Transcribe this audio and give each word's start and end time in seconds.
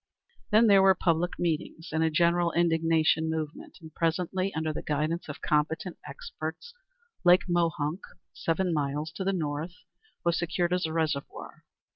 Then 0.49 0.65
there 0.65 0.81
were 0.81 0.95
public 0.95 1.37
meetings 1.37 1.89
and 1.91 2.03
a 2.03 2.09
general 2.09 2.51
indignation 2.53 3.29
movement, 3.29 3.77
and 3.81 3.93
presently, 3.93 4.51
under 4.55 4.73
the 4.73 4.81
guidance 4.81 5.29
of 5.29 5.43
competent 5.43 5.97
experts, 6.09 6.73
Lake 7.23 7.47
Mohunk, 7.47 8.01
seven 8.33 8.73
miles 8.73 9.11
to 9.11 9.23
the 9.23 9.31
north, 9.31 9.75
was 10.25 10.39
secured 10.39 10.73
as 10.73 10.87
a 10.87 10.91
reservoir. 10.91 11.65